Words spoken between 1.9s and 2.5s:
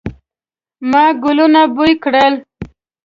کړل